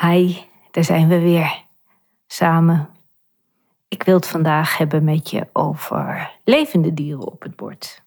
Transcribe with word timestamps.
Hi, 0.00 0.36
daar 0.70 0.84
zijn 0.84 1.08
we 1.08 1.20
weer. 1.20 1.64
Samen. 2.26 2.88
Ik 3.88 4.02
wil 4.02 4.14
het 4.14 4.28
vandaag 4.28 4.78
hebben 4.78 5.04
met 5.04 5.30
je 5.30 5.46
over 5.52 6.32
levende 6.44 6.94
dieren 6.94 7.26
op 7.26 7.42
het 7.42 7.56
bord. 7.56 8.02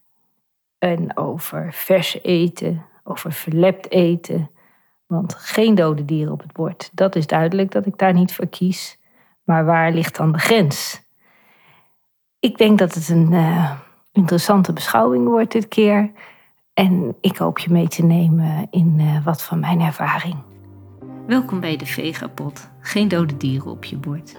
En 0.78 1.18
over 1.18 1.74
vers 1.74 2.20
eten, 2.24 2.86
over 3.04 3.32
verlept 3.32 3.92
eten. 3.92 4.50
Want 5.06 5.34
geen 5.36 5.76
dode 5.76 6.06
dieren 6.06 6.34
op 6.34 6.42
het 6.42 6.54
bord. 6.54 6.90
Dat 6.94 7.16
is 7.16 7.28
duidelijk 7.28 7.72
dat 7.72 7.86
ik 7.86 7.98
daar 7.98 8.14
niet 8.14 8.34
voor 8.34 8.48
kies. 8.48 9.00
Maar 9.44 9.66
waar 9.66 9.92
ligt 9.92 10.18
dan 10.18 10.32
de 10.32 10.40
grens? 10.40 11.02
Ik 12.40 12.58
denk 12.58 12.80
dat 12.80 12.94
het 12.94 13.10
een 13.10 13.32
uh, 13.32 13.72
interessante 14.12 14.74
beschouwing 14.74 15.28
wordt 15.28 15.52
dit 15.52 15.68
keer. 15.68 16.12
En 16.74 17.16
ik 17.22 17.38
hoop 17.38 17.60
je 17.60 17.72
mee 17.72 17.88
te 17.88 18.04
nemen 18.04 18.68
in 18.72 18.96
uh, 19.00 19.26
wat 19.26 19.44
van 19.44 19.60
mijn 19.60 19.82
ervaring. 19.82 20.36
Welkom 21.28 21.60
bij 21.60 21.78
de 21.78 21.86
Vegapot. 21.86 22.70
Geen 22.80 23.08
dode 23.08 23.38
dieren 23.38 23.72
op 23.72 23.84
je 23.84 23.98
bord. 23.98 24.36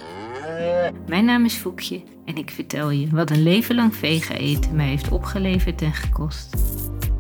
Mijn 1.07 1.25
naam 1.25 1.45
is 1.45 1.55
Foekje 1.55 2.03
en 2.25 2.37
ik 2.37 2.51
vertel 2.51 2.91
je 2.91 3.09
wat 3.11 3.31
een 3.31 3.43
leven 3.43 3.75
lang 3.75 3.97
vega 3.97 4.35
eten 4.35 4.77
mij 4.77 4.87
heeft 4.87 5.11
opgeleverd 5.11 5.83
en 5.83 5.93
gekost. 5.93 6.57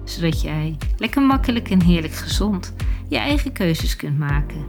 Zodat 0.05 0.41
jij 0.41 0.77
lekker 0.97 1.23
makkelijk 1.23 1.71
en 1.71 1.83
heerlijk 1.83 2.13
gezond 2.13 2.75
je 3.09 3.17
eigen 3.17 3.53
keuzes 3.53 3.97
kunt 3.97 4.19
maken. 4.19 4.67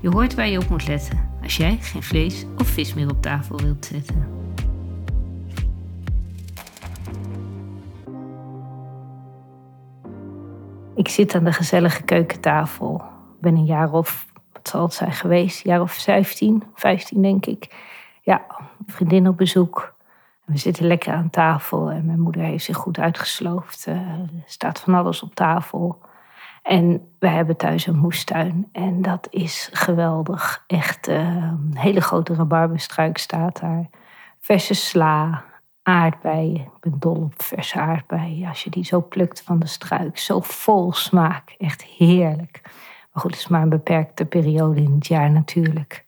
Je 0.00 0.08
hoort 0.08 0.34
waar 0.34 0.48
je 0.48 0.58
op 0.58 0.68
moet 0.68 0.88
letten 0.88 1.30
als 1.42 1.56
jij 1.56 1.78
geen 1.80 2.02
vlees 2.02 2.46
of 2.58 2.66
vis 2.66 2.94
meer 2.94 3.10
op 3.10 3.22
tafel 3.22 3.56
wilt 3.60 3.84
zetten. 3.84 4.28
Ik 10.94 11.08
zit 11.08 11.34
aan 11.34 11.44
de 11.44 11.52
gezellige 11.52 12.02
keukentafel. 12.02 13.02
Ben 13.40 13.56
een 13.56 13.64
jaar 13.64 13.92
of 13.92 14.30
zal 14.72 14.82
het 14.82 14.94
zijn 14.94 15.12
geweest? 15.12 15.64
Jaar 15.64 15.80
of 15.80 15.92
17, 15.92 16.62
15 16.74 17.22
denk 17.22 17.46
ik. 17.46 17.74
Ja, 18.22 18.46
vriendin 18.86 19.28
op 19.28 19.36
bezoek. 19.36 19.94
We 20.44 20.58
zitten 20.58 20.86
lekker 20.86 21.12
aan 21.12 21.30
tafel 21.30 21.90
en 21.90 22.06
mijn 22.06 22.20
moeder 22.20 22.42
heeft 22.42 22.64
zich 22.64 22.76
goed 22.76 22.98
uitgesloofd. 22.98 23.86
Uh, 23.86 23.96
er 23.96 24.28
staat 24.46 24.80
van 24.80 24.94
alles 24.94 25.22
op 25.22 25.34
tafel. 25.34 26.00
En 26.62 27.08
we 27.18 27.28
hebben 27.28 27.56
thuis 27.56 27.86
een 27.86 27.98
moestuin 27.98 28.68
en 28.72 29.02
dat 29.02 29.26
is 29.30 29.68
geweldig. 29.72 30.64
Echt 30.66 31.08
uh, 31.08 31.16
een 31.16 31.76
hele 31.76 32.00
grote 32.00 32.34
rabarberstruik 32.34 33.18
staat 33.18 33.60
daar. 33.60 33.88
Verse 34.40 34.74
sla, 34.74 35.44
aardbeien. 35.82 36.60
Ik 36.60 36.80
ben 36.80 36.96
dol 36.98 37.16
op 37.16 37.42
verse 37.42 37.80
aardbeien. 37.80 38.48
Als 38.48 38.64
je 38.64 38.70
die 38.70 38.84
zo 38.84 39.00
plukt 39.00 39.42
van 39.42 39.58
de 39.58 39.66
struik, 39.66 40.18
zo 40.18 40.40
vol 40.40 40.92
smaak. 40.92 41.54
Echt 41.58 41.82
heerlijk. 41.82 42.62
Maar 43.12 43.22
goed, 43.22 43.30
het 43.30 43.40
is 43.40 43.48
maar 43.48 43.62
een 43.62 43.68
beperkte 43.68 44.24
periode 44.24 44.80
in 44.80 44.94
het 44.94 45.06
jaar 45.06 45.30
natuurlijk. 45.30 46.06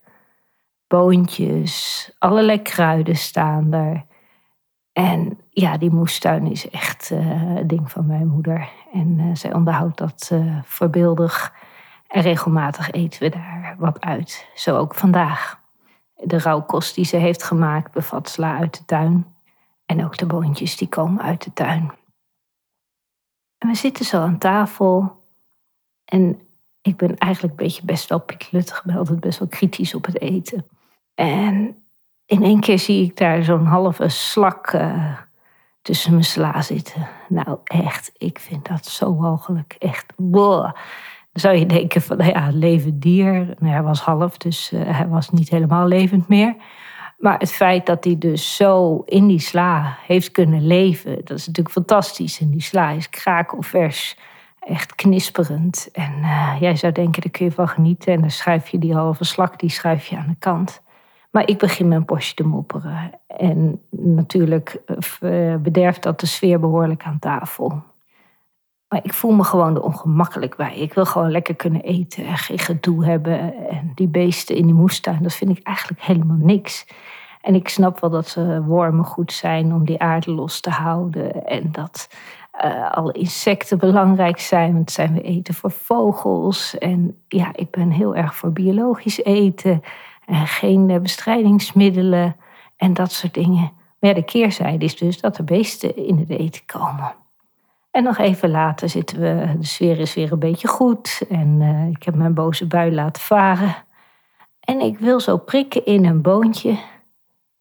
Boontjes, 0.86 2.10
allerlei 2.19 2.62
kruiden 2.62 3.16
staan 3.16 3.72
er. 3.72 4.05
En 4.92 5.38
ja, 5.50 5.78
die 5.78 5.91
moestuin 5.91 6.50
is 6.50 6.70
echt 6.70 7.10
uh, 7.10 7.58
ding 7.66 7.91
van 7.91 8.06
mijn 8.06 8.27
moeder. 8.27 8.69
En 8.92 9.19
uh, 9.19 9.34
zij 9.34 9.55
onderhoudt 9.55 9.98
dat 9.98 10.30
uh, 10.32 10.58
voorbeeldig. 10.64 11.55
En 12.06 12.22
regelmatig 12.22 12.91
eten 12.91 13.22
we 13.22 13.28
daar 13.28 13.75
wat 13.78 14.00
uit. 14.00 14.48
Zo 14.55 14.77
ook 14.77 14.94
vandaag. 14.94 15.60
De 16.14 16.38
rauwkost 16.38 16.94
die 16.94 17.05
ze 17.05 17.16
heeft 17.16 17.42
gemaakt 17.42 17.92
bevat 17.92 18.28
sla 18.28 18.58
uit 18.58 18.78
de 18.78 18.84
tuin. 18.84 19.34
En 19.86 20.05
ook 20.05 20.16
de 20.16 20.27
boontjes 20.27 20.77
die 20.77 20.88
komen 20.88 21.22
uit 21.22 21.44
de 21.44 21.52
tuin. 21.52 21.92
En 23.58 23.69
we 23.69 23.75
zitten 23.75 24.05
zo 24.05 24.20
aan 24.20 24.38
tafel. 24.38 25.22
En 26.05 26.41
ik 26.84 26.96
ben 26.96 27.16
eigenlijk 27.16 27.60
een 27.60 27.66
beetje 27.66 27.84
best 27.84 28.08
wel 28.08 28.20
pikluttig. 28.20 28.84
Ik 28.84 29.04
ben 29.04 29.20
best 29.20 29.38
wel 29.38 29.48
kritisch 29.48 29.94
op 29.94 30.06
het 30.06 30.20
eten. 30.20 30.66
En 31.14 31.76
in 32.26 32.42
één 32.42 32.60
keer 32.60 32.78
zie 32.78 33.04
ik 33.04 33.16
daar 33.16 33.42
zo'n 33.42 33.64
halve 33.64 34.08
slak 34.08 34.72
uh, 34.72 35.18
tussen 35.82 36.12
mijn 36.12 36.24
sla 36.24 36.62
zitten. 36.62 37.09
Nou, 37.28 37.59
echt, 37.64 38.12
ik 38.16 38.38
vind 38.38 38.69
dat 38.69 38.86
zo 38.86 39.14
mogelijk. 39.14 39.76
Echt, 39.78 40.12
boah. 40.16 40.62
Dan 41.32 41.42
zou 41.42 41.56
je 41.56 41.66
denken 41.66 42.03
van, 42.03 42.16
nou 42.16 42.31
ja, 42.31 42.48
levend 42.53 43.03
dier. 43.03 43.32
Nou, 43.32 43.72
hij 43.72 43.82
was 43.82 44.00
half, 44.00 44.36
dus 44.36 44.72
uh, 44.72 44.80
hij 44.84 45.09
was 45.09 45.30
niet 45.30 45.48
helemaal 45.48 45.86
levend 45.86 46.28
meer. 46.28 46.54
Maar 47.19 47.38
het 47.38 47.53
feit 47.53 47.86
dat 47.86 48.04
hij 48.04 48.19
dus 48.19 48.56
zo 48.56 49.03
in 49.06 49.26
die 49.26 49.41
sla 49.41 49.97
heeft 50.06 50.30
kunnen 50.30 50.66
leven, 50.66 51.16
dat 51.25 51.38
is 51.38 51.47
natuurlijk 51.47 51.75
fantastisch. 51.75 52.41
En 52.41 52.50
die 52.50 52.62
sla 52.62 52.91
is 52.91 53.10
krakelvers 53.10 54.16
echt 54.64 54.94
knisperend. 54.94 55.88
En 55.92 56.12
uh, 56.19 56.56
jij 56.60 56.76
zou 56.76 56.92
denken, 56.92 57.22
daar 57.22 57.30
kun 57.30 57.44
je 57.44 57.52
van 57.52 57.69
genieten. 57.69 58.12
En 58.12 58.20
dan 58.20 58.30
schuif 58.30 58.69
je 58.69 58.78
die 58.78 58.94
halve 58.94 59.25
slak, 59.25 59.58
die 59.58 59.70
schuif 59.70 60.06
je 60.06 60.16
aan 60.16 60.28
de 60.28 60.36
kant. 60.38 60.82
Maar 61.30 61.48
ik 61.48 61.58
begin 61.58 61.88
mijn 61.88 62.04
postje 62.04 62.34
te 62.34 62.47
mopperen. 62.47 63.10
En 63.26 63.80
natuurlijk 63.91 64.82
uh, 65.20 65.56
bederft 65.56 66.03
dat 66.03 66.20
de 66.20 66.26
sfeer 66.26 66.60
behoorlijk 66.60 67.03
aan 67.03 67.19
tafel. 67.19 67.82
Maar 68.88 69.04
ik 69.04 69.12
voel 69.12 69.32
me 69.32 69.44
gewoon 69.44 69.74
er 69.74 69.82
ongemakkelijk 69.82 70.56
bij. 70.56 70.76
Ik 70.76 70.94
wil 70.94 71.06
gewoon 71.06 71.30
lekker 71.30 71.54
kunnen 71.54 71.80
eten 71.80 72.26
en 72.26 72.36
geen 72.36 72.58
gedoe 72.58 73.04
hebben. 73.04 73.69
En 73.69 73.92
die 73.94 74.08
beesten 74.08 74.56
in 74.56 74.64
die 74.64 74.74
moestuin, 74.74 75.22
dat 75.22 75.34
vind 75.34 75.58
ik 75.58 75.66
eigenlijk 75.66 76.03
helemaal 76.03 76.36
niks. 76.41 76.86
En 77.41 77.54
ik 77.54 77.69
snap 77.69 78.00
wel 78.00 78.10
dat 78.10 78.28
ze 78.28 78.62
wormen 78.62 79.04
goed 79.04 79.32
zijn 79.32 79.72
om 79.72 79.84
die 79.84 80.00
aarde 80.00 80.30
los 80.30 80.60
te 80.60 80.70
houden. 80.70 81.47
En 81.47 81.72
dat 81.72 82.08
uh, 82.65 82.91
alle 82.91 83.12
insecten 83.12 83.78
belangrijk 83.78 84.41
zijn. 84.41 84.72
Want 84.72 84.91
zijn 84.91 85.15
we 85.15 85.22
eten 85.22 85.54
voor 85.54 85.70
vogels. 85.70 86.78
En 86.78 87.22
ja, 87.28 87.50
ik 87.54 87.70
ben 87.70 87.91
heel 87.91 88.16
erg 88.16 88.34
voor 88.34 88.53
biologisch 88.53 89.25
eten. 89.25 89.82
En 90.26 90.47
geen 90.47 91.03
bestrijdingsmiddelen 91.03 92.37
en 92.76 92.94
dat 92.94 93.12
soort 93.12 93.34
dingen. 93.34 93.72
Maar 93.98 94.15
de 94.15 94.25
keerzijde 94.25 94.84
is 94.84 94.97
dus 94.97 95.20
dat 95.20 95.38
er 95.38 95.44
beesten 95.44 95.97
in 95.97 96.19
het 96.19 96.31
eten 96.31 96.62
komen. 96.66 97.15
En 97.91 98.03
nog 98.03 98.19
even 98.19 98.50
later 98.50 98.88
zitten 98.88 99.21
we, 99.21 99.54
de 99.59 99.66
sfeer 99.66 99.98
is 99.98 100.15
weer 100.15 100.32
een 100.32 100.38
beetje 100.38 100.69
goed. 100.69 101.22
En 101.28 101.60
uh, 101.60 101.88
ik 101.88 102.03
heb 102.03 102.15
mijn 102.15 102.34
boze 102.34 102.66
bui 102.66 102.94
laten 102.94 103.22
varen. 103.22 103.75
En 104.60 104.81
ik 104.81 104.98
wil 104.98 105.21
zo 105.21 105.36
prikken 105.36 105.84
in 105.84 106.04
een 106.04 106.22
boontje. 106.22 106.78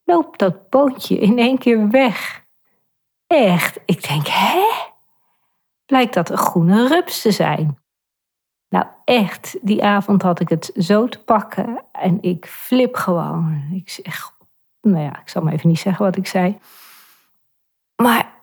Loopt 0.04 0.40
dat 0.40 0.70
boontje 0.70 1.18
in 1.18 1.38
één 1.38 1.58
keer 1.58 1.90
weg. 1.90 2.44
Echt, 3.28 3.80
ik 3.86 4.08
denk, 4.08 4.28
hè? 4.28 4.83
Blijkt 5.94 6.14
dat 6.14 6.30
een 6.30 6.38
groene 6.38 6.88
rups 6.88 7.22
te 7.22 7.32
zijn. 7.32 7.78
Nou 8.70 8.86
echt, 9.06 9.58
die 9.62 9.84
avond 9.84 10.22
had 10.22 10.40
ik 10.40 10.50
het 10.50 10.72
zo 10.76 11.08
te 11.08 11.20
pakken 11.20 11.84
en 11.92 12.18
ik 12.22 12.46
flip 12.46 12.96
gewoon. 12.96 13.70
Ik 13.74 13.90
zeg, 13.90 14.32
nou 14.82 15.04
ja, 15.04 15.20
ik 15.22 15.30
zal 15.30 15.42
maar 15.42 15.54
even 15.54 15.70
niet 15.70 15.80
zeggen 15.80 16.06
wat 16.06 16.16
ik 16.16 16.28
zei. 16.28 16.58
Maar 18.02 18.34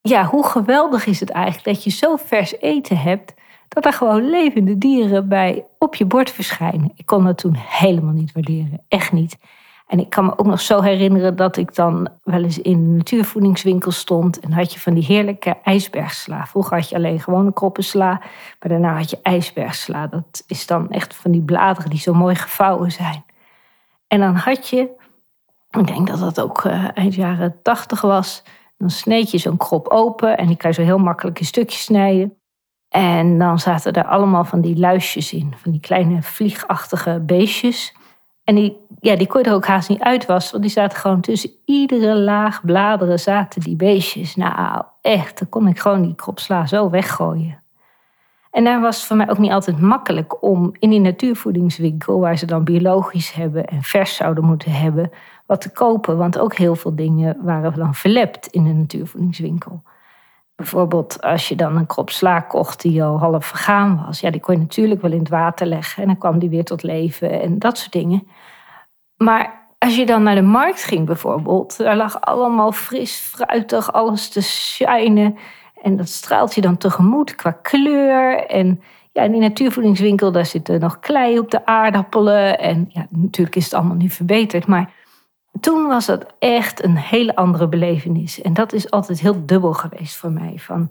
ja, 0.00 0.24
hoe 0.24 0.46
geweldig 0.46 1.06
is 1.06 1.20
het 1.20 1.30
eigenlijk 1.30 1.64
dat 1.64 1.84
je 1.84 1.90
zo 1.90 2.16
vers 2.16 2.60
eten 2.60 2.98
hebt 2.98 3.34
dat 3.68 3.84
er 3.84 3.92
gewoon 3.92 4.28
levende 4.30 4.78
dieren 4.78 5.28
bij 5.28 5.66
op 5.78 5.94
je 5.94 6.04
bord 6.04 6.30
verschijnen. 6.30 6.92
Ik 6.94 7.06
kon 7.06 7.24
dat 7.24 7.38
toen 7.38 7.54
helemaal 7.56 8.12
niet 8.12 8.32
waarderen, 8.32 8.84
echt 8.88 9.12
niet. 9.12 9.38
En 9.86 9.98
ik 9.98 10.10
kan 10.10 10.24
me 10.24 10.38
ook 10.38 10.46
nog 10.46 10.60
zo 10.60 10.80
herinneren 10.80 11.36
dat 11.36 11.56
ik 11.56 11.74
dan 11.74 12.08
wel 12.22 12.42
eens 12.42 12.58
in 12.58 12.84
de 12.84 12.96
natuurvoedingswinkel 12.96 13.90
stond. 13.90 14.40
En 14.40 14.52
had 14.52 14.72
je 14.72 14.80
van 14.80 14.94
die 14.94 15.04
heerlijke 15.04 15.56
ijsbergsla. 15.62 16.46
Vroeger 16.46 16.76
had 16.76 16.88
je 16.88 16.96
alleen 16.96 17.20
gewone 17.20 17.52
kroppensla. 17.52 18.10
Maar 18.60 18.68
daarna 18.68 18.96
had 18.96 19.10
je 19.10 19.18
ijsbergsla. 19.22 20.06
Dat 20.06 20.44
is 20.46 20.66
dan 20.66 20.90
echt 20.90 21.14
van 21.14 21.30
die 21.30 21.42
bladeren 21.42 21.90
die 21.90 21.98
zo 21.98 22.14
mooi 22.14 22.34
gevouwen 22.34 22.92
zijn. 22.92 23.24
En 24.08 24.20
dan 24.20 24.34
had 24.34 24.68
je, 24.68 24.90
ik 25.70 25.86
denk 25.86 26.06
dat 26.06 26.18
dat 26.18 26.40
ook 26.40 26.64
uh, 26.64 26.84
eind 26.94 27.14
jaren 27.14 27.62
tachtig 27.62 28.00
was. 28.00 28.42
Dan 28.78 28.90
sneed 28.90 29.30
je 29.30 29.38
zo'n 29.38 29.56
krop 29.56 29.88
open 29.88 30.36
en 30.36 30.46
die 30.46 30.56
kan 30.56 30.70
je 30.70 30.76
zo 30.76 30.82
heel 30.82 30.98
makkelijk 30.98 31.38
in 31.38 31.46
stukjes 31.46 31.82
snijden. 31.82 32.38
En 32.88 33.38
dan 33.38 33.58
zaten 33.58 33.92
er 33.92 34.06
allemaal 34.06 34.44
van 34.44 34.60
die 34.60 34.76
luisjes 34.76 35.32
in. 35.32 35.54
Van 35.56 35.70
die 35.70 35.80
kleine 35.80 36.22
vliegachtige 36.22 37.22
beestjes. 37.26 37.94
En 38.46 38.54
die, 38.54 38.76
ja, 39.00 39.16
die 39.16 39.26
kon 39.26 39.42
er 39.42 39.52
ook 39.52 39.66
haast 39.66 39.88
niet 39.88 40.00
uitwassen, 40.00 40.50
want 40.50 40.62
die 40.62 40.72
zaten 40.72 40.98
gewoon 40.98 41.20
tussen 41.20 41.50
iedere 41.64 42.14
laag 42.14 42.64
bladeren 42.64 43.18
zaten 43.18 43.60
die 43.60 43.76
beestjes. 43.76 44.36
Nou, 44.36 44.82
echt, 45.00 45.38
dan 45.38 45.48
kon 45.48 45.68
ik 45.68 45.78
gewoon 45.78 46.02
die 46.02 46.14
kropsla 46.14 46.66
zo 46.66 46.90
weggooien. 46.90 47.62
En 48.50 48.64
daar 48.64 48.80
was 48.80 48.96
het 48.96 49.06
voor 49.06 49.16
mij 49.16 49.30
ook 49.30 49.38
niet 49.38 49.50
altijd 49.50 49.80
makkelijk 49.80 50.42
om 50.42 50.72
in 50.78 50.90
die 50.90 51.00
natuurvoedingswinkel, 51.00 52.20
waar 52.20 52.38
ze 52.38 52.46
dan 52.46 52.64
biologisch 52.64 53.32
hebben 53.32 53.66
en 53.66 53.82
vers 53.82 54.14
zouden 54.14 54.44
moeten 54.44 54.72
hebben, 54.72 55.10
wat 55.46 55.60
te 55.60 55.72
kopen. 55.72 56.16
Want 56.16 56.38
ook 56.38 56.54
heel 56.54 56.74
veel 56.76 56.94
dingen 56.94 57.36
waren 57.40 57.74
dan 57.74 57.94
verlept 57.94 58.46
in 58.46 58.64
de 58.64 58.72
natuurvoedingswinkel. 58.72 59.82
Bijvoorbeeld 60.56 61.22
als 61.22 61.48
je 61.48 61.56
dan 61.56 61.76
een 61.76 61.86
krop 61.86 62.10
sla 62.10 62.40
kocht 62.40 62.80
die 62.80 63.04
al 63.04 63.18
half 63.18 63.46
vergaan 63.46 64.04
was. 64.06 64.20
Ja, 64.20 64.30
die 64.30 64.40
kon 64.40 64.54
je 64.54 64.60
natuurlijk 64.60 65.02
wel 65.02 65.12
in 65.12 65.18
het 65.18 65.28
water 65.28 65.66
leggen 65.66 66.02
en 66.02 66.08
dan 66.08 66.18
kwam 66.18 66.38
die 66.38 66.48
weer 66.48 66.64
tot 66.64 66.82
leven 66.82 67.40
en 67.40 67.58
dat 67.58 67.78
soort 67.78 67.92
dingen. 67.92 68.28
Maar 69.16 69.66
als 69.78 69.96
je 69.96 70.06
dan 70.06 70.22
naar 70.22 70.34
de 70.34 70.42
markt 70.42 70.84
ging 70.84 71.06
bijvoorbeeld, 71.06 71.76
daar 71.76 71.96
lag 71.96 72.20
allemaal 72.20 72.72
fris, 72.72 73.16
fruitig, 73.16 73.92
alles 73.92 74.28
te 74.28 74.42
shinen. 74.42 75.36
En 75.82 75.96
dat 75.96 76.08
straalt 76.08 76.54
je 76.54 76.60
dan 76.60 76.76
tegemoet 76.76 77.34
qua 77.34 77.50
kleur. 77.50 78.46
En 78.46 78.82
ja, 79.12 79.22
in 79.22 79.32
die 79.32 79.40
natuurvoedingswinkel, 79.40 80.32
daar 80.32 80.46
zit 80.46 80.68
nog 80.68 80.98
klei 80.98 81.38
op 81.38 81.50
de 81.50 81.66
aardappelen. 81.66 82.58
En 82.58 82.86
ja, 82.88 83.06
natuurlijk 83.10 83.56
is 83.56 83.64
het 83.64 83.74
allemaal 83.74 83.96
nu 83.96 84.08
verbeterd. 84.10 84.66
Maar 84.66 84.92
toen 85.60 85.86
was 85.86 86.06
dat 86.06 86.26
echt 86.38 86.84
een 86.84 86.96
hele 86.96 87.36
andere 87.36 87.68
belevenis. 87.68 88.42
En 88.42 88.54
dat 88.54 88.72
is 88.72 88.90
altijd 88.90 89.20
heel 89.20 89.46
dubbel 89.46 89.72
geweest 89.72 90.16
voor 90.16 90.30
mij. 90.30 90.54
Van, 90.56 90.90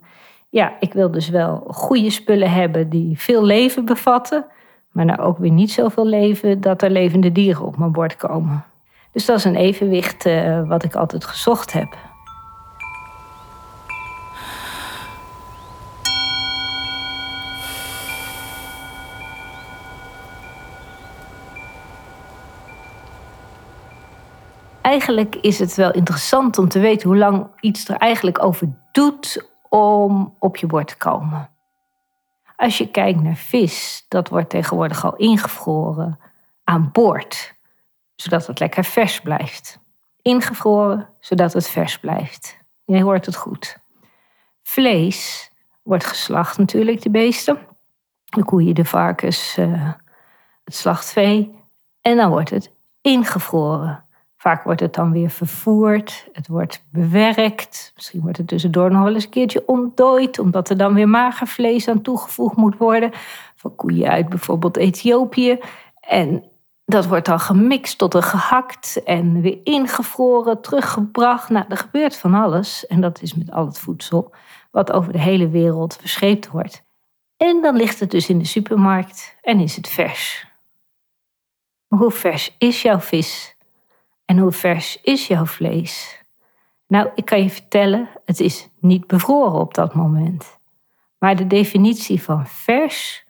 ja, 0.49 0.73
ik 0.79 0.93
wil 0.93 1.11
dus 1.11 1.29
wel 1.29 1.63
goede 1.67 2.09
spullen 2.09 2.51
hebben 2.51 2.89
die 2.89 3.19
veel 3.19 3.43
leven 3.43 3.85
bevatten. 3.85 4.45
Maar 4.91 5.05
nou 5.05 5.19
ook 5.19 5.37
weer 5.37 5.51
niet 5.51 5.71
zoveel 5.71 6.05
leven 6.05 6.61
dat 6.61 6.81
er 6.81 6.89
levende 6.89 7.31
dieren 7.31 7.65
op 7.65 7.77
mijn 7.77 7.91
bord 7.91 8.15
komen. 8.15 8.65
Dus 9.11 9.25
dat 9.25 9.37
is 9.37 9.43
een 9.43 9.55
evenwicht 9.55 10.25
uh, 10.25 10.67
wat 10.67 10.83
ik 10.83 10.95
altijd 10.95 11.25
gezocht 11.25 11.73
heb. 11.73 11.97
Eigenlijk 24.85 25.35
is 25.35 25.59
het 25.59 25.75
wel 25.75 25.91
interessant 25.91 26.57
om 26.57 26.69
te 26.69 26.79
weten 26.79 27.07
hoe 27.07 27.17
lang 27.17 27.47
iets 27.59 27.89
er 27.89 27.95
eigenlijk 27.95 28.43
over 28.43 28.67
doet 28.91 29.49
om 29.69 30.35
op 30.39 30.57
je 30.57 30.67
bord 30.67 30.87
te 30.87 30.97
komen. 30.97 31.49
Als 32.55 32.77
je 32.77 32.91
kijkt 32.91 33.21
naar 33.21 33.35
vis, 33.35 34.05
dat 34.07 34.29
wordt 34.29 34.49
tegenwoordig 34.49 35.05
al 35.05 35.15
ingevroren 35.15 36.19
aan 36.63 36.89
boord, 36.91 37.55
zodat 38.15 38.47
het 38.47 38.59
lekker 38.59 38.83
vers 38.83 39.21
blijft. 39.21 39.79
Ingevroren, 40.21 41.09
zodat 41.19 41.53
het 41.53 41.69
vers 41.69 41.99
blijft. 41.99 42.57
Je 42.83 43.03
hoort 43.03 43.25
het 43.25 43.35
goed. 43.35 43.77
Vlees 44.63 45.51
wordt 45.83 46.05
geslacht 46.05 46.57
natuurlijk, 46.57 47.01
de 47.01 47.11
beesten. 47.11 47.59
De 48.25 48.43
koeien, 48.43 48.75
de 48.75 48.85
varkens, 48.85 49.57
uh, 49.57 49.91
het 50.63 50.75
slachtvee. 50.75 51.59
En 52.01 52.17
dan 52.17 52.29
wordt 52.29 52.49
het 52.49 52.71
ingevroren. 53.01 54.04
Vaak 54.45 54.63
wordt 54.63 54.79
het 54.79 54.93
dan 54.93 55.11
weer 55.11 55.29
vervoerd, 55.29 56.27
het 56.33 56.47
wordt 56.47 56.83
bewerkt. 56.91 57.91
Misschien 57.95 58.21
wordt 58.21 58.37
het 58.37 58.47
tussendoor 58.47 58.91
nog 58.91 59.03
wel 59.03 59.13
eens 59.13 59.23
een 59.23 59.29
keertje 59.29 59.63
ontdooid, 59.67 60.39
omdat 60.39 60.69
er 60.69 60.77
dan 60.77 60.93
weer 60.93 61.09
magervlees 61.09 61.87
aan 61.87 62.01
toegevoegd 62.01 62.55
moet 62.55 62.77
worden. 62.77 63.11
Van 63.55 63.75
koeien 63.75 64.09
uit 64.09 64.29
bijvoorbeeld 64.29 64.77
Ethiopië. 64.77 65.59
En 65.99 66.43
dat 66.85 67.05
wordt 67.05 67.25
dan 67.25 67.39
gemixt 67.39 67.97
tot 67.97 68.13
een 68.13 68.23
gehakt 68.23 69.03
en 69.03 69.41
weer 69.41 69.57
ingevroren, 69.63 70.61
teruggebracht. 70.61 71.49
Nou, 71.49 71.65
er 71.69 71.77
gebeurt 71.77 72.17
van 72.17 72.33
alles. 72.33 72.87
En 72.87 73.01
dat 73.01 73.21
is 73.21 73.33
met 73.33 73.51
al 73.51 73.65
het 73.65 73.79
voedsel 73.79 74.31
wat 74.71 74.91
over 74.91 75.11
de 75.11 75.19
hele 75.19 75.49
wereld 75.49 75.97
verscheept 75.99 76.49
wordt. 76.49 76.83
En 77.37 77.61
dan 77.61 77.75
ligt 77.75 77.99
het 77.99 78.11
dus 78.11 78.29
in 78.29 78.39
de 78.39 78.45
supermarkt 78.45 79.35
en 79.41 79.59
is 79.59 79.75
het 79.75 79.87
vers. 79.87 80.47
Hoe 81.87 82.11
vers 82.11 82.55
is 82.57 82.81
jouw 82.81 82.99
vis? 82.99 83.54
En 84.25 84.37
hoe 84.37 84.51
vers 84.51 85.01
is 85.01 85.27
jouw 85.27 85.45
vlees? 85.45 86.23
Nou, 86.87 87.09
ik 87.15 87.25
kan 87.25 87.41
je 87.41 87.49
vertellen, 87.49 88.09
het 88.25 88.39
is 88.39 88.69
niet 88.79 89.07
bevroren 89.07 89.59
op 89.59 89.73
dat 89.73 89.93
moment. 89.93 90.57
Maar 91.17 91.35
de 91.35 91.47
definitie 91.47 92.21
van 92.21 92.47
vers, 92.47 93.25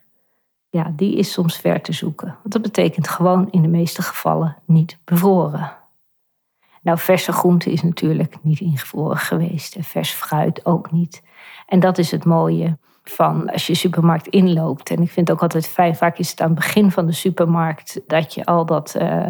ja, 0.70 0.92
die 0.96 1.16
is 1.16 1.32
soms 1.32 1.56
ver 1.56 1.80
te 1.80 1.92
zoeken. 1.92 2.26
Want 2.26 2.52
dat 2.52 2.62
betekent 2.62 3.08
gewoon 3.08 3.50
in 3.50 3.62
de 3.62 3.68
meeste 3.68 4.02
gevallen 4.02 4.56
niet 4.64 4.98
bevroren. 5.04 5.76
Nou, 6.82 6.98
verse 6.98 7.32
groente 7.32 7.72
is 7.72 7.82
natuurlijk 7.82 8.36
niet 8.42 8.60
ingevroren 8.60 9.16
geweest. 9.16 9.74
En 9.76 9.84
vers 9.84 10.10
fruit 10.10 10.66
ook 10.66 10.92
niet. 10.92 11.22
En 11.66 11.80
dat 11.80 11.98
is 11.98 12.10
het 12.10 12.24
mooie 12.24 12.78
van 13.04 13.50
als 13.50 13.66
je 13.66 13.74
supermarkt 13.74 14.26
inloopt. 14.26 14.90
En 14.90 15.02
ik 15.02 15.10
vind 15.10 15.28
het 15.28 15.36
ook 15.36 15.42
altijd 15.42 15.68
fijn, 15.68 15.96
vaak 15.96 16.18
is 16.18 16.30
het 16.30 16.40
aan 16.40 16.50
het 16.50 16.56
begin 16.56 16.90
van 16.90 17.06
de 17.06 17.12
supermarkt 17.12 18.00
dat 18.06 18.34
je 18.34 18.44
al 18.44 18.66
dat 18.66 18.94
uh, 18.98 19.28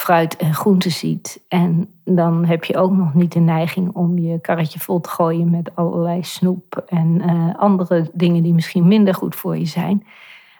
fruit 0.00 0.36
en 0.36 0.54
groente 0.54 0.90
ziet. 0.90 1.44
En 1.48 1.90
dan 2.04 2.44
heb 2.44 2.64
je 2.64 2.76
ook 2.76 2.92
nog 2.92 3.14
niet 3.14 3.32
de 3.32 3.40
neiging 3.40 3.94
om 3.94 4.18
je 4.18 4.40
karretje 4.40 4.78
vol 4.78 5.00
te 5.00 5.08
gooien 5.08 5.50
met 5.50 5.70
allerlei 5.74 6.24
snoep 6.24 6.82
en 6.86 7.22
uh, 7.26 7.54
andere 7.56 8.10
dingen 8.12 8.42
die 8.42 8.54
misschien 8.54 8.88
minder 8.88 9.14
goed 9.14 9.34
voor 9.34 9.56
je 9.56 9.64
zijn. 9.64 10.06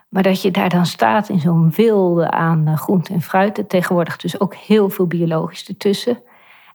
Maar 0.08 0.22
dat 0.22 0.42
je 0.42 0.50
daar 0.50 0.68
dan 0.68 0.86
staat 0.86 1.28
in 1.28 1.40
zo'n 1.40 1.70
wilde 1.70 2.30
aan 2.30 2.68
uh, 2.68 2.76
groente 2.76 3.12
en 3.12 3.22
fruit. 3.22 3.68
Tegenwoordig 3.68 4.16
dus 4.16 4.40
ook 4.40 4.54
heel 4.54 4.88
veel 4.88 5.06
biologisch 5.06 5.68
ertussen. 5.68 6.18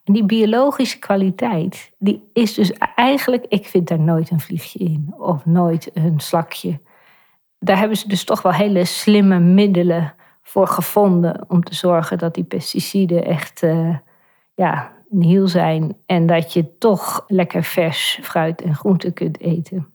En 0.04 0.14
die 0.14 0.26
biologische 0.26 1.00
kwaliteit, 1.00 1.92
die 1.98 2.30
is 2.34 2.54
dus 2.54 2.72
eigenlijk, 2.96 3.46
ik 3.50 3.66
vind 3.66 3.88
daar 3.88 4.00
nooit 4.00 4.32
een 4.32 4.40
vliegje 4.40 4.80
in 4.80 5.14
of 5.18 5.46
nooit 5.46 5.92
een 5.94 6.20
slakje. 6.20 6.80
Daar 7.60 7.78
hebben 7.78 7.98
ze 7.98 8.08
dus 8.08 8.24
toch 8.24 8.42
wel 8.42 8.54
hele 8.54 8.86
slimme 8.86 9.40
middelen 9.40 10.14
voor 10.48 10.68
gevonden 10.68 11.46
om 11.48 11.64
te 11.64 11.76
zorgen 11.76 12.18
dat 12.18 12.34
die 12.34 12.44
pesticiden 12.44 13.26
echt 13.26 13.64
uh, 13.64 13.98
ja, 14.54 14.92
nieuw 15.10 15.46
zijn 15.46 15.98
en 16.06 16.26
dat 16.26 16.54
je 16.54 16.78
toch 16.78 17.24
lekker 17.28 17.64
vers 17.64 18.20
fruit 18.22 18.62
en 18.62 18.76
groente 18.76 19.12
kunt 19.12 19.40
eten. 19.40 19.94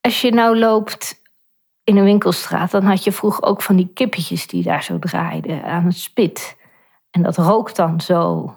Als 0.00 0.20
je 0.20 0.32
nou 0.32 0.58
loopt 0.58 1.22
in 1.84 1.96
een 1.96 2.04
winkelstraat, 2.04 2.70
dan 2.70 2.84
had 2.84 3.04
je 3.04 3.12
vroeger 3.12 3.44
ook 3.44 3.62
van 3.62 3.76
die 3.76 3.90
kippetjes 3.94 4.46
die 4.46 4.62
daar 4.62 4.82
zo 4.82 4.98
draaiden 4.98 5.64
aan 5.64 5.84
het 5.84 5.96
spit. 5.96 6.56
En 7.10 7.22
dat 7.22 7.36
rookt 7.36 7.76
dan 7.76 8.00
zo. 8.00 8.54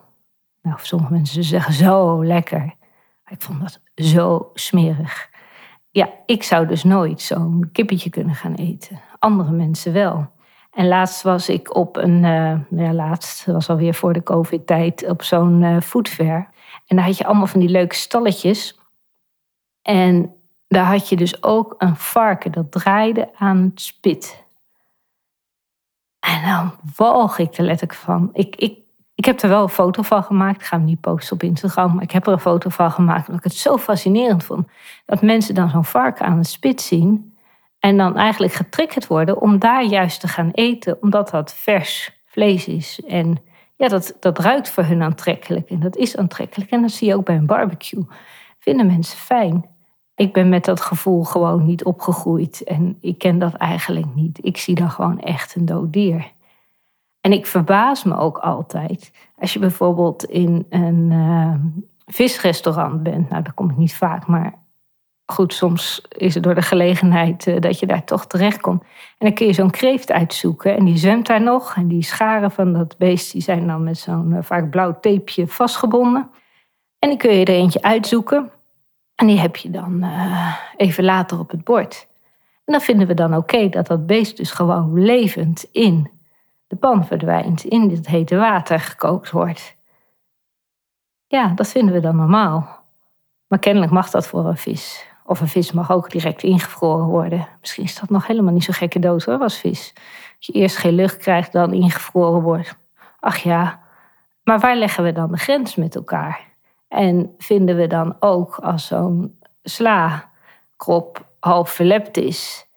Nou, 0.61 0.77
sommige 0.81 1.13
mensen 1.13 1.43
zeggen 1.43 1.73
zo 1.73 2.25
lekker. 2.25 2.75
Ik 3.29 3.41
vond 3.41 3.61
dat 3.61 3.81
zo 3.95 4.49
smerig. 4.53 5.30
Ja, 5.91 6.09
ik 6.25 6.43
zou 6.43 6.67
dus 6.67 6.83
nooit 6.83 7.21
zo'n 7.21 7.69
kippetje 7.71 8.09
kunnen 8.09 8.35
gaan 8.35 8.55
eten 8.55 9.01
andere 9.21 9.51
mensen 9.51 9.93
wel. 9.93 10.29
En 10.71 10.87
laatst 10.87 11.21
was 11.21 11.49
ik 11.49 11.75
op 11.75 11.97
een, 11.97 12.23
uh, 12.23 12.59
ja, 12.69 12.93
laatst 12.93 13.45
was 13.45 13.69
alweer 13.69 13.93
voor 13.93 14.13
de 14.13 14.23
COVID-tijd, 14.23 15.09
op 15.09 15.23
zo'n 15.23 15.61
uh, 15.61 15.81
foodfair. 15.81 16.49
En 16.87 16.95
daar 16.95 17.05
had 17.05 17.17
je 17.17 17.25
allemaal 17.25 17.47
van 17.47 17.59
die 17.59 17.69
leuke 17.69 17.95
stalletjes. 17.95 18.79
En 19.81 20.35
daar 20.67 20.85
had 20.85 21.09
je 21.09 21.15
dus 21.15 21.43
ook 21.43 21.75
een 21.77 21.95
varken 21.95 22.51
dat 22.51 22.71
draaide 22.71 23.29
aan 23.35 23.57
het 23.57 23.81
spit. 23.81 24.43
En 26.19 26.45
dan 26.45 26.75
walg 26.95 27.37
ik 27.37 27.57
er 27.57 27.63
letterlijk 27.63 27.99
van. 27.99 28.29
Ik, 28.33 28.55
ik, 28.55 28.77
ik 29.21 29.27
heb 29.27 29.41
er 29.41 29.49
wel 29.49 29.63
een 29.63 29.69
foto 29.69 30.01
van 30.01 30.23
gemaakt. 30.23 30.61
Ik 30.61 30.67
ga 30.67 30.77
hem 30.77 30.85
niet 30.85 31.01
posten 31.01 31.33
op 31.33 31.43
Instagram. 31.43 31.93
Maar 31.93 32.03
ik 32.03 32.11
heb 32.11 32.27
er 32.27 32.33
een 32.33 32.39
foto 32.39 32.69
van 32.69 32.91
gemaakt. 32.91 33.27
Omdat 33.27 33.45
ik 33.45 33.51
het 33.51 33.59
zo 33.59 33.77
fascinerend 33.77 34.43
vond. 34.43 34.67
Dat 35.05 35.21
mensen 35.21 35.55
dan 35.55 35.69
zo'n 35.69 35.85
varken 35.85 36.25
aan 36.25 36.37
het 36.37 36.47
spit 36.47 36.81
zien. 36.81 37.35
En 37.79 37.97
dan 37.97 38.17
eigenlijk 38.17 38.53
getriggerd 38.53 39.07
worden 39.07 39.41
om 39.41 39.59
daar 39.59 39.83
juist 39.83 40.19
te 40.19 40.27
gaan 40.27 40.49
eten, 40.51 40.97
omdat 41.01 41.29
dat 41.29 41.53
vers 41.53 42.21
vlees 42.25 42.67
is. 42.67 43.01
En 43.07 43.37
ja, 43.75 43.87
dat, 43.87 44.17
dat 44.19 44.39
ruikt 44.39 44.69
voor 44.69 44.83
hun 44.83 45.01
aantrekkelijk 45.01 45.69
en 45.69 45.79
dat 45.79 45.95
is 45.95 46.17
aantrekkelijk. 46.17 46.71
En 46.71 46.81
dat 46.81 46.91
zie 46.91 47.07
je 47.07 47.15
ook 47.15 47.25
bij 47.25 47.35
een 47.35 47.45
barbecue. 47.45 48.05
Vinden 48.59 48.85
mensen 48.85 49.17
fijn. 49.17 49.69
Ik 50.15 50.33
ben 50.33 50.49
met 50.49 50.65
dat 50.65 50.81
gevoel 50.81 51.23
gewoon 51.23 51.65
niet 51.65 51.83
opgegroeid 51.83 52.63
en 52.63 52.97
ik 53.01 53.17
ken 53.17 53.39
dat 53.39 53.53
eigenlijk 53.53 54.15
niet. 54.15 54.39
Ik 54.41 54.57
zie 54.57 54.75
dan 54.75 54.91
gewoon 54.91 55.19
echt 55.19 55.55
een 55.55 55.65
dood 55.65 55.93
dier. 55.93 56.31
En 57.21 57.31
ik 57.31 57.45
verbaas 57.45 58.03
me 58.03 58.17
ook 58.17 58.37
altijd. 58.37 59.11
Als 59.39 59.53
je 59.53 59.59
bijvoorbeeld 59.59 60.23
in 60.23 60.65
een 60.69 61.11
uh, 61.11 61.53
visrestaurant 62.05 63.03
bent, 63.03 63.29
nou 63.29 63.43
daar 63.43 63.53
kom 63.53 63.69
ik 63.69 63.77
niet 63.77 63.95
vaak, 63.95 64.27
maar 64.27 64.53
goed, 65.25 65.53
soms 65.53 66.05
is 66.09 66.33
het 66.33 66.43
door 66.43 66.55
de 66.55 66.61
gelegenheid 66.61 67.45
uh, 67.47 67.59
dat 67.59 67.79
je 67.79 67.85
daar 67.85 68.03
toch 68.03 68.27
terechtkomt. 68.27 68.81
En 68.81 69.27
dan 69.27 69.33
kun 69.33 69.45
je 69.45 69.53
zo'n 69.53 69.69
kreeft 69.69 70.11
uitzoeken 70.11 70.77
en 70.77 70.85
die 70.85 70.97
zwemt 70.97 71.27
daar 71.27 71.41
nog. 71.41 71.75
En 71.75 71.87
die 71.87 72.03
scharen 72.03 72.51
van 72.51 72.73
dat 72.73 72.97
beest 72.97 73.31
die 73.31 73.41
zijn 73.41 73.67
dan 73.67 73.83
met 73.83 73.97
zo'n 73.97 74.31
uh, 74.31 74.37
vaak 74.41 74.69
blauw 74.69 74.99
tapeje 74.99 75.47
vastgebonden. 75.47 76.29
En 76.99 77.09
die 77.09 77.17
kun 77.17 77.33
je 77.33 77.45
er 77.45 77.53
eentje 77.53 77.81
uitzoeken. 77.81 78.51
En 79.15 79.27
die 79.27 79.39
heb 79.39 79.55
je 79.55 79.69
dan 79.69 80.03
uh, 80.03 80.55
even 80.77 81.03
later 81.03 81.39
op 81.39 81.51
het 81.51 81.63
bord. 81.63 82.07
En 82.65 82.73
dan 82.73 82.81
vinden 82.81 83.07
we 83.07 83.13
dan 83.13 83.35
oké 83.35 83.69
dat 83.69 83.87
dat 83.87 84.05
beest 84.05 84.37
dus 84.37 84.51
gewoon 84.51 85.03
levend 85.03 85.65
in 85.71 86.09
de 86.71 86.77
pan 86.77 87.05
verdwijnt. 87.05 87.63
In 87.63 87.87
dit 87.87 88.07
hete 88.07 88.35
water 88.35 88.79
gekookt 88.79 89.31
wordt. 89.31 89.75
Ja, 91.27 91.47
dat 91.47 91.67
vinden 91.67 91.93
we 91.93 91.99
dan 91.99 92.15
normaal. 92.15 92.83
Maar 93.47 93.59
kennelijk 93.59 93.91
mag 93.91 94.09
dat 94.09 94.27
voor 94.27 94.45
een 94.45 94.57
vis. 94.57 95.07
Of 95.25 95.41
een 95.41 95.47
vis 95.47 95.71
mag 95.71 95.91
ook 95.91 96.09
direct 96.09 96.43
ingevroren 96.43 97.05
worden. 97.05 97.47
Misschien 97.59 97.83
is 97.83 97.99
dat 97.99 98.09
nog 98.09 98.27
helemaal 98.27 98.53
niet 98.53 98.63
zo 98.63 98.73
gekke 98.73 98.99
dood 98.99 99.23
hoor, 99.23 99.37
als 99.37 99.57
vis. 99.57 99.93
Als 100.37 100.45
je 100.45 100.53
eerst 100.53 100.77
geen 100.77 100.93
lucht 100.93 101.17
krijgt, 101.17 101.51
dan 101.51 101.73
ingevroren 101.73 102.41
wordt. 102.41 102.75
Ach 103.19 103.37
ja, 103.37 103.79
maar 104.43 104.59
waar 104.59 104.75
leggen 104.75 105.03
we 105.03 105.11
dan 105.11 105.31
de 105.31 105.37
grens 105.37 105.75
met 105.75 105.95
elkaar? 105.95 106.47
En 106.87 107.35
vinden 107.37 107.77
we 107.77 107.87
dan 107.87 108.15
ook 108.19 108.55
als 108.55 108.87
zo'n 108.87 109.39
sla-krop 109.63 111.25
half 111.39 111.69
verlept 111.69 112.17
is, 112.17 112.67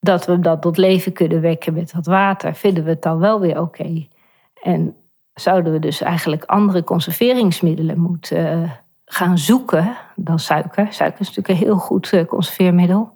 dat 0.00 0.26
we 0.26 0.40
dat 0.40 0.62
tot 0.62 0.76
leven 0.76 1.12
kunnen 1.12 1.40
wekken 1.40 1.74
met 1.74 1.92
dat 1.92 2.06
water, 2.06 2.54
vinden 2.54 2.84
we 2.84 2.90
het 2.90 3.02
dan 3.02 3.18
wel 3.18 3.40
weer 3.40 3.60
oké. 3.60 4.06
En 4.62 4.96
zouden 5.34 5.72
we 5.72 5.78
dus 5.78 6.00
eigenlijk 6.00 6.44
andere 6.44 6.84
conserveringsmiddelen 6.84 7.98
moeten 7.98 8.72
gaan 9.04 9.38
zoeken 9.38 9.96
dan 10.14 10.38
suiker. 10.38 10.92
Suiker 10.92 11.20
is 11.20 11.26
natuurlijk 11.26 11.48
een 11.48 11.66
heel 11.66 11.76
goed 11.76 12.12
eh, 12.12 12.26
conserveermiddel. 12.26 13.14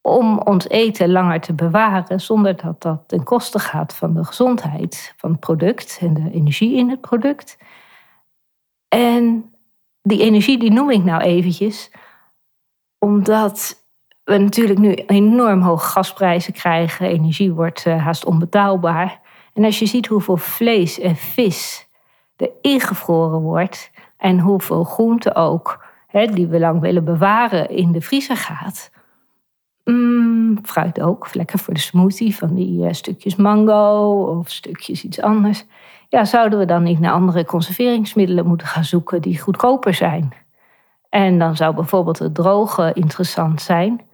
om 0.00 0.38
ons 0.38 0.68
eten 0.68 1.10
langer 1.10 1.40
te 1.40 1.52
bewaren 1.52 2.20
zonder 2.20 2.56
dat 2.56 2.82
dat 2.82 3.02
ten 3.06 3.22
koste 3.22 3.58
gaat 3.58 3.94
van 3.94 4.14
de 4.14 4.24
gezondheid 4.24 5.14
van 5.16 5.30
het 5.30 5.40
product 5.40 5.98
en 6.00 6.14
de 6.14 6.30
energie 6.30 6.76
in 6.76 6.90
het 6.90 7.00
product. 7.00 7.58
En 8.88 9.54
die 10.02 10.22
energie 10.22 10.58
die 10.58 10.70
noem 10.70 10.90
ik 10.90 11.04
nou 11.04 11.22
eventjes, 11.22 11.90
omdat 12.98 13.87
we 14.28 14.38
natuurlijk 14.38 14.78
nu 14.78 14.92
enorm 14.94 15.60
hoge 15.60 15.86
gasprijzen 15.86 16.52
krijgen. 16.52 17.06
Energie 17.06 17.52
wordt 17.52 17.86
uh, 17.86 18.04
haast 18.04 18.24
onbetaalbaar. 18.24 19.20
En 19.54 19.64
als 19.64 19.78
je 19.78 19.86
ziet 19.86 20.06
hoeveel 20.06 20.36
vlees 20.36 21.00
en 21.00 21.16
vis 21.16 21.88
er 22.36 22.50
ingevroren 22.60 23.40
wordt 23.40 23.90
en 24.16 24.38
hoeveel 24.38 24.84
groente 24.84 25.34
ook, 25.34 25.84
hè, 26.06 26.26
die 26.26 26.46
we 26.46 26.58
lang 26.58 26.80
willen 26.80 27.04
bewaren, 27.04 27.70
in 27.70 27.92
de 27.92 28.00
vriezer 28.00 28.36
gaat. 28.36 28.90
Mm, 29.84 30.58
fruit 30.62 31.00
ook, 31.00 31.34
lekker 31.34 31.58
voor 31.58 31.74
de 31.74 31.80
smoothie 31.80 32.36
van 32.36 32.54
die 32.54 32.84
uh, 32.84 32.92
stukjes 32.92 33.36
mango 33.36 34.22
of 34.38 34.50
stukjes 34.50 35.04
iets 35.04 35.20
anders. 35.20 35.64
Ja, 36.08 36.24
zouden 36.24 36.58
we 36.58 36.64
dan 36.64 36.82
niet 36.82 37.00
naar 37.00 37.12
andere 37.12 37.44
conserveringsmiddelen 37.44 38.46
moeten 38.46 38.66
gaan 38.66 38.84
zoeken 38.84 39.22
die 39.22 39.40
goedkoper 39.40 39.94
zijn? 39.94 40.32
En 41.08 41.38
dan 41.38 41.56
zou 41.56 41.74
bijvoorbeeld 41.74 42.18
het 42.18 42.34
droge 42.34 42.90
interessant 42.94 43.62
zijn. 43.62 44.06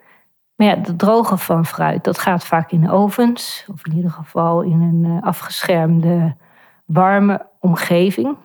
Maar 0.55 0.67
ja, 0.67 0.77
het 0.77 0.99
drogen 0.99 1.39
van 1.39 1.67
fruit, 1.67 2.05
dat 2.05 2.19
gaat 2.19 2.45
vaak 2.45 2.71
in 2.71 2.91
ovens. 2.91 3.67
Of 3.73 3.87
in 3.87 3.97
ieder 3.97 4.11
geval 4.11 4.63
in 4.63 4.81
een 4.81 5.05
eh, 5.05 5.27
afgeschermde, 5.27 6.37
warme 6.85 7.47
omgeving. 7.61 8.37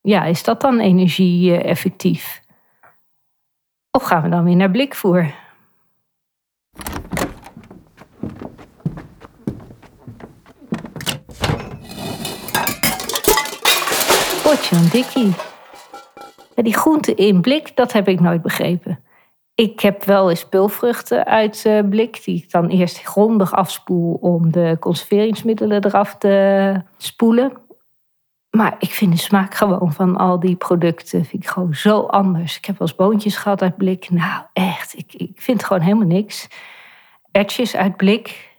Ja, 0.00 0.24
is 0.24 0.42
dat 0.42 0.60
dan 0.60 0.78
energie-effectief? 0.78 2.42
Of 3.90 4.02
gaan 4.02 4.22
we 4.22 4.28
dan 4.28 4.44
weer 4.44 4.56
naar 4.56 4.70
blikvoer? 4.70 5.34
Potje 14.42 14.76
een 14.76 14.88
dikkie. 14.88 15.34
Die 16.54 16.74
groente 16.74 17.14
in 17.14 17.40
blik, 17.40 17.76
dat 17.76 17.92
heb 17.92 18.08
ik 18.08 18.20
nooit 18.20 18.42
begrepen. 18.42 19.04
Ik 19.56 19.80
heb 19.80 20.04
wel 20.04 20.30
eens 20.30 20.48
pulvruchten 20.48 21.24
uit 21.24 21.64
uh, 21.66 21.80
blik, 21.88 22.24
die 22.24 22.36
ik 22.42 22.50
dan 22.50 22.68
eerst 22.68 23.02
grondig 23.02 23.52
afspoel 23.52 24.14
om 24.14 24.52
de 24.52 24.76
conserveringsmiddelen 24.80 25.84
eraf 25.84 26.16
te 26.16 26.82
spoelen. 26.96 27.52
Maar 28.50 28.76
ik 28.78 28.90
vind 28.90 29.12
de 29.12 29.18
smaak 29.18 29.54
gewoon 29.54 29.92
van 29.92 30.16
al 30.16 30.40
die 30.40 30.56
producten 30.56 31.24
vind 31.24 31.42
ik 31.42 31.48
gewoon 31.48 31.74
zo 31.74 32.00
anders. 32.00 32.56
Ik 32.56 32.64
heb 32.64 32.78
wel 32.78 32.88
eens 32.88 32.96
boontjes 32.96 33.36
gehad 33.36 33.62
uit 33.62 33.76
blik. 33.76 34.10
Nou, 34.10 34.42
echt, 34.52 34.98
ik, 34.98 35.14
ik 35.14 35.40
vind 35.40 35.64
gewoon 35.64 35.82
helemaal 35.82 36.06
niks. 36.06 36.48
Ertjes 37.30 37.76
uit 37.76 37.96
blik 37.96 38.50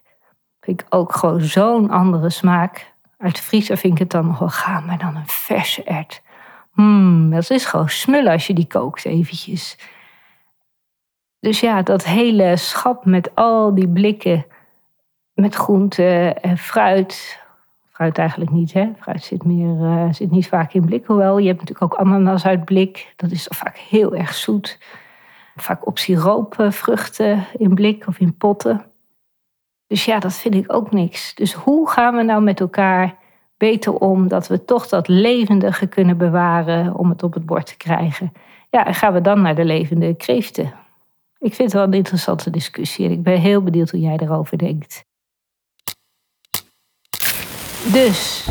vind 0.62 0.82
ik 0.82 0.88
ook 0.89 1.16
gewoon 1.16 1.42
zo'n 1.42 1.89
andere 1.89 2.30
smaak. 2.30 2.94
Uit 3.18 3.36
de 3.36 3.42
vriezer 3.42 3.77
vind 3.77 3.94
ik 3.94 4.00
het 4.00 4.10
dan 4.10 4.25
nog 4.25 4.39
wel 4.39 4.50
gaan, 4.50 4.86
maar 4.86 4.98
dan 4.98 5.16
een 5.16 5.27
verse 5.27 5.84
ert. 5.84 6.22
Mmm, 6.74 7.30
dat 7.30 7.50
is 7.50 7.66
gewoon 7.66 7.89
smullen 7.89 8.32
als 8.32 8.48
je 8.48 8.54
die 8.54 8.68
kookt 8.68 9.06
eventjes. 9.06 9.77
Dus 11.39 11.60
ja, 11.60 11.82
dat 11.82 12.06
hele 12.06 12.58
schap 12.58 13.06
met 13.06 13.36
al 13.36 13.75
die 13.75 13.88
blikken 13.88 14.46
met 15.34 15.56
groente 15.56 16.34
en 16.41 16.58
fruit. 16.58 17.39
Fruit 17.89 18.17
eigenlijk 18.17 18.51
niet, 18.51 18.74
hè? 18.74 18.91
Fruit 19.00 19.24
zit, 19.24 19.44
meer, 19.44 19.75
uh, 19.82 20.13
zit 20.13 20.32
niet 20.32 20.48
vaak 20.48 20.74
in 20.74 20.86
blik. 20.86 21.06
Hoewel, 21.06 21.38
je 21.38 21.48
hebt 21.48 21.60
natuurlijk 21.60 21.94
ook 21.94 22.00
ananas 22.00 22.46
uit 22.46 22.65
blik. 22.65 23.13
Dat 23.15 23.32
is 23.32 23.48
vaak 23.50 23.77
heel 23.77 24.15
erg 24.15 24.34
zoet. 24.34 24.79
Vaak 25.56 25.88
op 25.88 25.98
siroopvruchten 25.98 27.46
in 27.58 27.74
blik 27.74 28.08
of 28.08 28.20
in 28.20 28.38
potten. 28.38 28.86
Dus 29.88 30.06
ja, 30.06 30.20
dat 30.20 30.34
vind 30.34 30.56
ik 30.56 30.74
ook 30.74 30.91
niks. 30.91 31.36
Dus 31.36 31.53
hoe 31.53 31.89
gaan 31.89 32.15
we 32.15 32.24
nou 32.24 32.41
met 32.41 32.60
elkaar 32.60 33.15
beter 33.58 33.94
om 33.94 34.27
dat 34.27 34.48
we 34.48 34.65
toch 34.65 34.88
dat 34.88 35.08
levendige 35.08 35.88
kunnen 35.88 36.17
bewaren 36.17 36.96
om 36.96 37.10
het 37.10 37.24
op 37.24 37.34
het 37.34 37.46
bord 37.46 37.65
te 37.65 37.77
krijgen? 37.77 38.34
Ja, 38.70 38.86
en 38.86 38.94
gaan 38.94 39.13
we 39.13 39.22
dan 39.22 39.41
naar 39.41 39.56
de 39.56 39.65
levende 39.65 40.15
kreeften? 40.15 40.74
Ik 41.39 41.53
vind 41.53 41.72
het 41.72 41.74
wel 41.74 41.84
een 41.84 41.94
interessante 41.94 42.50
discussie 42.50 43.06
en 43.06 43.12
ik 43.12 43.24
ben 43.24 43.39
heel 43.39 43.62
benieuwd 43.62 43.91
hoe 43.91 44.00
jij 44.00 44.17
erover 44.17 44.58
denkt. 44.58 45.06
Dus, 47.91 48.48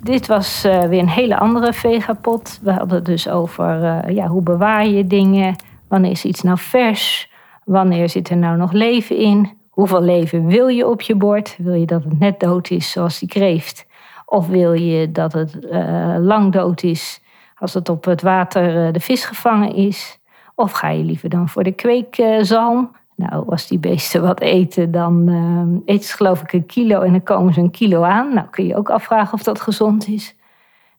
dit 0.00 0.26
was 0.26 0.64
uh, 0.64 0.82
weer 0.82 1.00
een 1.00 1.08
hele 1.08 1.38
andere 1.38 1.72
vegapot. 1.72 2.58
We 2.62 2.72
hadden 2.72 2.96
het 2.96 3.04
dus 3.04 3.28
over 3.28 3.82
uh, 3.82 4.14
ja, 4.14 4.26
hoe 4.26 4.42
bewaar 4.42 4.86
je 4.86 5.06
dingen, 5.06 5.56
wanneer 5.88 6.10
is 6.10 6.24
iets 6.24 6.42
nou 6.42 6.58
vers, 6.58 7.30
wanneer 7.64 8.08
zit 8.08 8.28
er 8.28 8.36
nou 8.36 8.56
nog 8.56 8.72
leven 8.72 9.16
in, 9.16 9.58
hoeveel 9.70 10.02
leven 10.02 10.46
wil 10.46 10.68
je 10.68 10.86
op 10.86 11.00
je 11.00 11.14
bord, 11.14 11.56
wil 11.58 11.74
je 11.74 11.86
dat 11.86 12.04
het 12.04 12.18
net 12.18 12.40
dood 12.40 12.70
is 12.70 12.90
zoals 12.90 13.18
die 13.18 13.28
kreeft, 13.28 13.86
of 14.24 14.46
wil 14.46 14.72
je 14.72 15.12
dat 15.12 15.32
het 15.32 15.58
uh, 15.60 16.16
lang 16.18 16.52
dood 16.52 16.82
is 16.82 17.20
als 17.54 17.74
het 17.74 17.88
op 17.88 18.04
het 18.04 18.22
water 18.22 18.92
de 18.92 19.00
vis 19.00 19.24
gevangen 19.24 19.74
is. 19.74 20.17
Of 20.58 20.72
ga 20.72 20.88
je 20.88 21.04
liever 21.04 21.28
dan 21.28 21.48
voor 21.48 21.62
de 21.62 21.72
kweekzalm? 21.72 22.96
Nou, 23.14 23.50
als 23.50 23.66
die 23.66 23.78
beesten 23.78 24.22
wat 24.22 24.40
eten, 24.40 24.90
dan 24.90 25.28
uh, 25.28 25.94
eten 25.94 26.08
ze 26.08 26.16
geloof 26.16 26.42
ik 26.42 26.52
een 26.52 26.66
kilo 26.66 27.00
en 27.00 27.10
dan 27.10 27.22
komen 27.22 27.54
ze 27.54 27.60
een 27.60 27.70
kilo 27.70 28.02
aan. 28.02 28.34
Nou, 28.34 28.46
kun 28.50 28.66
je 28.66 28.76
ook 28.76 28.90
afvragen 28.90 29.32
of 29.32 29.42
dat 29.42 29.60
gezond 29.60 30.08
is. 30.08 30.36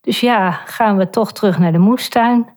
Dus 0.01 0.19
ja, 0.19 0.51
gaan 0.51 0.97
we 0.97 1.09
toch 1.09 1.31
terug 1.31 1.59
naar 1.59 1.71
de 1.71 1.77
moestuin? 1.77 2.47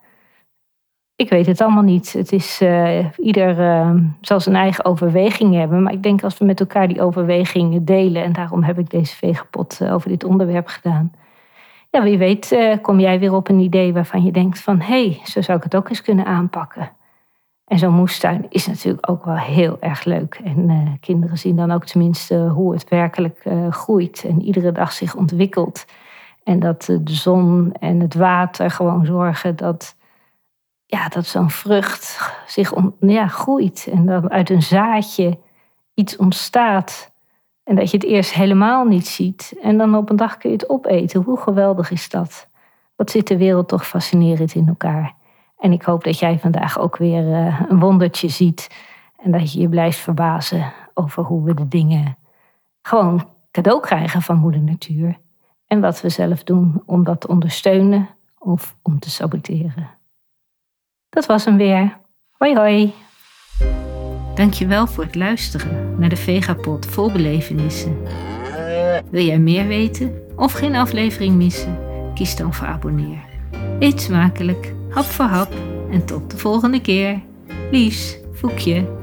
Ik 1.17 1.31
weet 1.31 1.47
het 1.47 1.61
allemaal 1.61 1.83
niet. 1.83 2.13
Het 2.13 2.33
is, 2.33 2.61
uh, 2.63 3.07
ieder 3.17 3.59
uh, 3.59 3.95
zal 4.21 4.41
zijn 4.41 4.57
eigen 4.57 4.85
overweging 4.85 5.55
hebben. 5.55 5.83
Maar 5.83 5.93
ik 5.93 6.03
denk 6.03 6.25
als 6.25 6.39
we 6.39 6.45
met 6.45 6.61
elkaar 6.61 6.89
die 6.89 7.03
overwegingen 7.03 7.85
delen... 7.85 8.25
en 8.25 8.33
daarom 8.33 8.63
heb 8.63 8.79
ik 8.79 8.91
deze 8.91 9.17
vegapot 9.17 9.81
over 9.91 10.09
dit 10.09 10.25
onderwerp 10.25 10.67
gedaan... 10.67 11.13
Ja, 11.95 12.03
wie 12.03 12.19
weet 12.19 12.53
uh, 12.53 12.77
kom 12.83 13.01
jij 13.01 13.19
weer 13.19 13.33
op 13.33 13.49
een 13.49 13.59
idee 13.59 13.93
waarvan 13.93 14.23
je 14.23 14.33
denkt 14.33 14.61
van... 14.61 14.81
hé, 14.81 15.07
hey, 15.07 15.21
zo 15.25 15.41
zou 15.41 15.59
ik 15.59 15.65
het 15.65 15.77
ook 15.77 15.89
eens 15.89 16.03
kunnen 16.03 16.25
aanpakken. 16.25 16.91
En 17.65 17.79
zo'n 17.79 17.95
moestuin 17.95 18.47
is 18.49 18.67
natuurlijk 18.67 19.11
ook 19.11 19.25
wel 19.25 19.37
heel 19.37 19.77
erg 19.81 20.05
leuk. 20.05 20.41
En 20.45 20.71
uh, 20.71 20.93
kinderen 21.01 21.39
zien 21.39 21.57
dan 21.57 21.71
ook 21.71 21.85
tenminste 21.85 22.49
hoe 22.49 22.73
het 22.73 22.89
werkelijk 22.89 23.45
uh, 23.45 23.73
groeit 23.73 24.25
en 24.25 24.43
iedere 24.43 24.73
dag 24.73 24.93
zich 24.93 25.15
ontwikkelt. 25.15 25.85
En 26.45 26.61
dat 26.61 26.83
de 26.85 27.15
zon 27.15 27.73
en 27.73 28.01
het 28.01 28.15
water 28.15 28.71
gewoon 28.71 29.07
zorgen 29.07 29.57
dat, 29.57 29.97
ja, 30.87 31.09
dat 31.09 31.27
zo'n 31.27 31.51
vrucht 31.51 32.33
zich 32.47 32.73
ja, 33.01 33.27
groeit. 33.27 33.89
En 33.93 34.07
dat 34.07 34.29
uit 34.29 34.51
een 34.51 34.63
zaadje 34.63 35.39
iets 35.95 36.17
ontstaat 36.17 37.12
en 37.65 37.75
dat 37.75 37.91
je 37.91 37.97
het 37.97 38.07
eerst 38.07 38.33
helemaal 38.33 38.85
niet 38.85 39.07
ziet. 39.07 39.55
En 39.63 39.79
dan 39.79 39.97
op 39.97 40.11
een 40.11 40.17
dag 40.17 40.37
kun 40.37 40.51
je 40.51 40.57
het 40.57 40.69
opeten. 40.69 41.23
Hoe 41.23 41.41
geweldig 41.41 41.91
is 41.91 42.09
dat? 42.09 42.49
Wat 42.97 43.11
zit 43.11 43.29
de 43.29 43.37
wereld 43.37 43.69
toch 43.69 43.87
fascinerend 43.87 44.55
in 44.55 44.69
elkaar. 44.69 45.15
En 45.59 45.73
ik 45.73 45.83
hoop 45.83 46.05
dat 46.05 46.19
jij 46.19 46.39
vandaag 46.39 46.79
ook 46.79 46.97
weer 46.97 47.29
uh, 47.29 47.61
een 47.69 47.79
wondertje 47.79 48.29
ziet. 48.29 48.71
En 49.17 49.31
dat 49.31 49.53
je 49.53 49.61
je 49.61 49.69
blijft 49.69 49.99
verbazen 49.99 50.73
over 50.95 51.23
hoe 51.23 51.45
we 51.45 51.55
de 51.55 51.69
dingen 51.69 52.17
gewoon 52.83 53.29
cadeau 53.51 53.81
krijgen 53.81 54.23
van 54.23 54.39
Moeder 54.39 54.61
Natuur. 54.61 55.19
En 55.67 55.81
wat 55.81 56.01
we 56.01 56.09
zelf 56.09 56.45
doen 56.45 56.83
om 56.87 57.05
dat 57.05 57.21
te 57.21 57.29
ondersteunen 57.29 58.09
of 58.39 58.77
om 58.83 58.99
te 58.99 59.11
saboteren. 59.11 59.91
Dat 61.09 61.27
was 61.27 61.45
hem 61.45 61.57
weer. 61.57 61.99
Hoi 62.31 62.57
hoi. 62.57 62.95
Dankjewel 64.35 64.87
voor 64.87 65.05
het 65.05 65.15
luisteren 65.15 65.95
naar 65.99 66.09
de 66.09 66.17
Vegapod 66.17 66.87
vol 66.87 67.13
belevenissen. 67.13 67.97
Wil 69.11 69.25
jij 69.25 69.39
meer 69.39 69.67
weten 69.67 70.13
of 70.37 70.53
geen 70.53 70.75
aflevering 70.75 71.37
missen? 71.37 71.79
Kies 72.15 72.37
dan 72.37 72.55
voor 72.55 72.67
abonneer. 72.67 73.25
Eet 73.79 74.01
smakelijk, 74.01 74.75
hap 74.89 75.05
voor 75.05 75.25
hap 75.25 75.53
en 75.91 76.05
tot 76.05 76.31
de 76.31 76.37
volgende 76.37 76.81
keer. 76.81 77.21
Liefs, 77.71 78.17
Voekje. 78.33 79.01